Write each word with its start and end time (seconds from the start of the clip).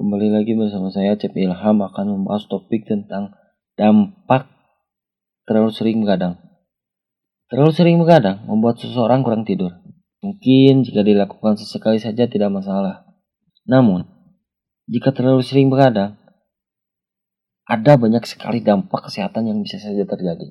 Kembali 0.00 0.32
lagi 0.32 0.56
bersama 0.56 0.88
saya 0.88 1.12
Cep 1.12 1.36
Ilham 1.36 1.84
akan 1.84 2.06
membahas 2.08 2.48
topik 2.48 2.88
tentang 2.88 3.36
dampak 3.76 4.48
terlalu 5.44 5.76
sering 5.76 6.00
begadang. 6.00 6.40
Terlalu 7.52 7.72
sering 7.76 8.00
begadang 8.00 8.40
membuat 8.48 8.80
seseorang 8.80 9.20
kurang 9.20 9.44
tidur. 9.44 9.76
Mungkin 10.24 10.88
jika 10.88 11.04
dilakukan 11.04 11.60
sesekali 11.60 12.00
saja 12.00 12.24
tidak 12.24 12.48
masalah. 12.48 13.12
Namun, 13.68 14.08
jika 14.88 15.12
terlalu 15.12 15.44
sering 15.44 15.68
begadang, 15.68 16.16
ada 17.68 18.00
banyak 18.00 18.24
sekali 18.24 18.64
dampak 18.64 19.04
kesehatan 19.04 19.52
yang 19.52 19.60
bisa 19.60 19.76
saja 19.76 20.08
terjadi. 20.08 20.48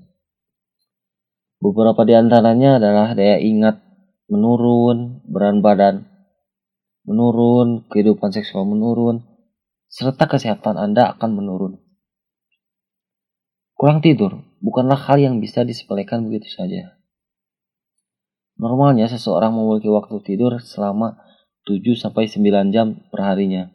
Beberapa 1.57 2.05
di 2.05 2.13
antaranya 2.13 2.77
adalah 2.77 3.18
daya 3.18 3.41
ingat 3.41 3.81
menurun, 4.29 5.26
berat 5.26 5.57
badan 5.57 6.05
menurun, 7.09 7.90
kehidupan 7.90 8.29
seksual 8.29 8.70
menurun, 8.70 9.28
serta 9.89 10.29
kesehatan 10.29 10.77
Anda 10.77 11.17
akan 11.17 11.29
menurun. 11.34 11.73
Kurang 13.73 14.05
tidur 14.05 14.45
bukanlah 14.62 14.95
hal 15.09 15.18
yang 15.18 15.41
bisa 15.41 15.65
disepelekan 15.65 16.29
begitu 16.29 16.48
saja. 16.54 17.01
Normalnya 18.60 19.10
seseorang 19.10 19.55
memiliki 19.55 19.90
waktu 19.90 20.20
tidur 20.21 20.62
selama 20.62 21.17
7-9 21.65 22.13
jam 22.76 23.01
per 23.10 23.20
harinya. 23.23 23.71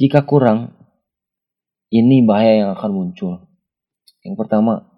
Jika 0.00 0.24
kurang, 0.24 0.72
ini 1.92 2.24
bahaya 2.24 2.64
yang 2.64 2.70
akan 2.72 2.90
muncul. 2.90 3.52
Yang 4.24 4.34
pertama, 4.40 4.88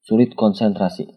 sulit 0.00 0.32
konsentrasi. 0.32 1.12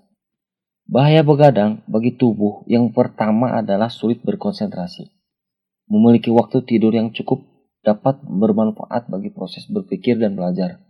Bahaya 0.91 1.23
begadang 1.23 1.87
bagi 1.87 2.19
tubuh 2.19 2.67
yang 2.67 2.91
pertama 2.91 3.55
adalah 3.55 3.87
sulit 3.87 4.19
berkonsentrasi. 4.27 5.07
Memiliki 5.87 6.27
waktu 6.35 6.67
tidur 6.67 6.91
yang 6.91 7.15
cukup 7.15 7.50
dapat 7.81 8.21
bermanfaat 8.21 9.09
bagi 9.09 9.33
proses 9.33 9.65
berpikir 9.65 10.17
dan 10.21 10.37
belajar. 10.37 10.81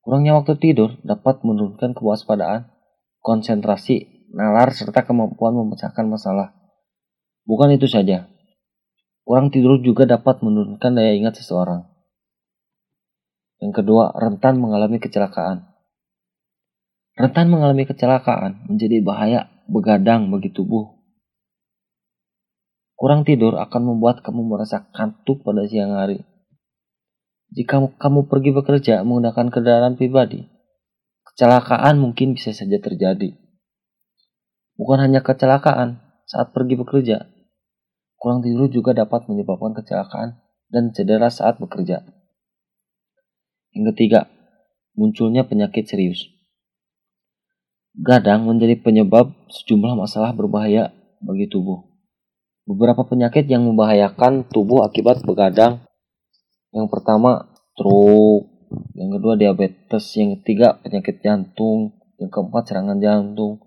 Kurangnya 0.00 0.38
waktu 0.38 0.56
tidur 0.56 0.96
dapat 1.04 1.42
menurunkan 1.42 1.92
kewaspadaan, 1.92 2.70
konsentrasi, 3.20 4.28
nalar, 4.32 4.72
serta 4.72 5.02
kemampuan 5.04 5.52
memecahkan 5.52 6.06
masalah. 6.06 6.54
Bukan 7.42 7.74
itu 7.74 7.86
saja, 7.90 8.30
kurang 9.26 9.50
tidur 9.50 9.78
juga 9.82 10.06
dapat 10.06 10.40
menurunkan 10.42 10.94
daya 10.94 11.12
ingat 11.14 11.38
seseorang. 11.42 11.84
Yang 13.60 13.82
kedua, 13.82 14.12
rentan 14.16 14.60
mengalami 14.60 15.00
kecelakaan. 15.00 15.64
Rentan 17.16 17.48
mengalami 17.48 17.88
kecelakaan 17.88 18.68
menjadi 18.68 19.00
bahaya 19.00 19.48
begadang 19.66 20.28
bagi 20.28 20.52
tubuh. 20.52 20.95
Kurang 22.96 23.28
tidur 23.28 23.60
akan 23.60 23.92
membuat 23.92 24.24
kamu 24.24 24.56
merasa 24.56 24.88
kantuk 24.96 25.44
pada 25.44 25.68
siang 25.68 25.92
hari. 25.92 26.24
Jika 27.52 27.78
kamu 28.00 28.24
pergi 28.32 28.56
bekerja 28.56 29.04
menggunakan 29.04 29.52
kendaraan 29.52 30.00
pribadi, 30.00 30.48
kecelakaan 31.28 32.00
mungkin 32.00 32.32
bisa 32.32 32.56
saja 32.56 32.80
terjadi. 32.80 33.36
Bukan 34.80 34.98
hanya 35.04 35.20
kecelakaan 35.20 36.00
saat 36.24 36.56
pergi 36.56 36.80
bekerja, 36.80 37.28
kurang 38.16 38.40
tidur 38.40 38.72
juga 38.72 38.96
dapat 38.96 39.28
menyebabkan 39.28 39.76
kecelakaan 39.76 40.40
dan 40.72 40.96
cedera 40.96 41.28
saat 41.28 41.60
bekerja. 41.60 42.00
Yang 43.76 43.92
ketiga, 43.92 44.24
munculnya 44.96 45.44
penyakit 45.44 45.84
serius. 45.84 46.32
Gadang 47.92 48.48
menjadi 48.48 48.76
penyebab 48.80 49.36
sejumlah 49.52 49.96
masalah 49.96 50.32
berbahaya 50.32 50.96
bagi 51.20 51.48
tubuh. 51.48 51.95
Beberapa 52.66 53.06
penyakit 53.06 53.46
yang 53.46 53.62
membahayakan 53.62 54.50
tubuh 54.50 54.82
akibat 54.82 55.22
begadang. 55.22 55.86
Yang 56.74 56.90
pertama, 56.90 57.46
stroke. 57.72 58.50
Yang 58.98 59.10
kedua, 59.16 59.34
diabetes. 59.38 60.04
Yang 60.18 60.42
ketiga, 60.42 60.74
penyakit 60.82 61.22
jantung. 61.22 61.94
Yang 62.18 62.30
keempat, 62.34 62.62
serangan 62.66 62.98
jantung. 62.98 63.62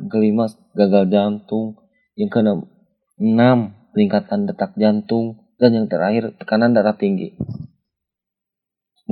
Yang 0.00 0.08
kelima, 0.08 0.44
gagal 0.72 1.04
jantung. 1.12 1.76
Yang 2.16 2.30
keenam, 2.32 3.58
peningkatan 3.92 4.48
detak 4.48 4.72
jantung. 4.80 5.52
Dan 5.60 5.76
yang 5.76 5.86
terakhir, 5.92 6.32
tekanan 6.40 6.72
darah 6.72 6.96
tinggi. 6.96 7.36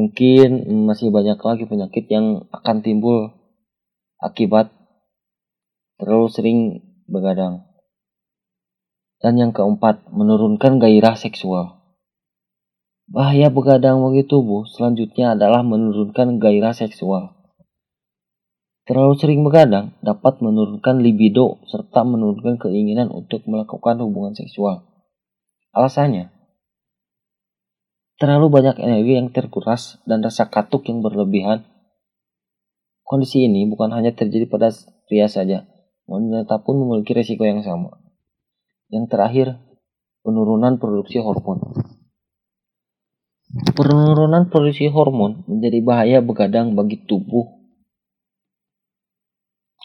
Mungkin 0.01 0.65
masih 0.89 1.13
banyak 1.13 1.37
lagi 1.37 1.69
penyakit 1.69 2.09
yang 2.09 2.49
akan 2.57 2.81
timbul 2.81 3.37
akibat 4.17 4.73
terlalu 6.01 6.29
sering 6.33 6.59
begadang. 7.05 7.70
Dan 9.21 9.37
yang 9.37 9.53
keempat, 9.53 10.09
menurunkan 10.09 10.81
gairah 10.81 11.15
seksual. 11.15 11.77
Bahaya 13.11 13.53
begadang 13.53 14.01
bagi 14.01 14.25
tubuh 14.25 14.65
selanjutnya 14.65 15.37
adalah 15.37 15.61
menurunkan 15.61 16.41
gairah 16.41 16.73
seksual. 16.73 17.37
Terlalu 18.89 19.15
sering 19.21 19.41
begadang 19.45 19.93
dapat 20.01 20.41
menurunkan 20.41 21.05
libido 21.05 21.61
serta 21.69 22.03
menurunkan 22.03 22.57
keinginan 22.59 23.13
untuk 23.13 23.45
melakukan 23.45 24.01
hubungan 24.03 24.33
seksual. 24.33 24.89
Alasannya, 25.77 26.33
terlalu 28.19 28.51
banyak 28.51 28.81
energi 28.83 29.13
yang 29.21 29.29
terkuras 29.31 30.01
dan 30.09 30.25
rasa 30.25 30.49
katuk 30.49 30.89
yang 30.91 31.05
berlebihan 31.05 31.63
Kondisi 33.11 33.43
ini 33.43 33.67
bukan 33.67 33.91
hanya 33.91 34.15
terjadi 34.15 34.47
pada 34.47 34.71
pria 35.11 35.27
saja, 35.27 35.67
wanita 36.07 36.63
pun 36.63 36.79
memiliki 36.79 37.11
resiko 37.11 37.43
yang 37.43 37.59
sama. 37.67 37.99
Yang 38.91 39.07
terakhir, 39.07 39.49
penurunan 40.27 40.83
produksi 40.83 41.23
hormon. 41.23 41.63
Penurunan 43.79 44.51
produksi 44.51 44.91
hormon 44.91 45.47
menjadi 45.47 45.79
bahaya 45.83 46.19
begadang 46.19 46.75
bagi 46.75 46.99
tubuh. 47.07 47.47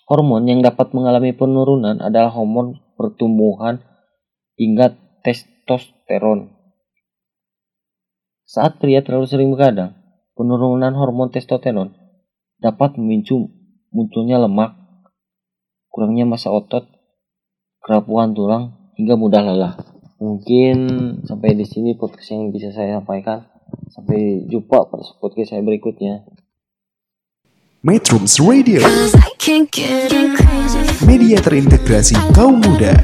Hormon 0.09 0.45
yang 0.45 0.61
dapat 0.61 0.93
mengalami 0.93 1.33
penurunan 1.33 2.01
adalah 2.01 2.33
hormon 2.33 2.81
pertumbuhan 2.97 3.81
hingga 4.57 4.93
testosteron. 5.25 6.53
Saat 8.45 8.77
pria 8.77 9.01
terlalu 9.01 9.25
sering 9.25 9.49
begadang, 9.53 9.97
penurunan 10.37 10.93
hormon 10.93 11.33
testosteron 11.33 11.93
dapat 12.61 12.97
memicu 12.97 13.49
munculnya 13.89 14.41
lemak, 14.41 14.77
kurangnya 15.89 16.29
massa 16.29 16.53
otot, 16.53 16.85
kerapuhan 17.81 18.37
tulang, 18.37 18.84
hingga 18.95 19.15
mudah 19.19 19.41
lelah. 19.43 19.73
Mungkin 20.19 20.75
sampai 21.27 21.53
di 21.53 21.67
sini 21.67 21.93
podcast 21.95 22.31
yang 22.31 22.49
bisa 22.51 22.71
saya 22.71 22.99
sampaikan. 22.99 23.43
Sampai 23.91 24.47
jumpa 24.47 24.87
pada 24.87 25.03
podcast 25.19 25.51
saya 25.51 25.61
berikutnya. 25.61 26.23
Metrums 27.85 28.41
Radio. 28.41 28.81
Media 31.05 31.37
terintegrasi 31.37 32.17
kaum 32.33 32.57
muda 32.57 32.97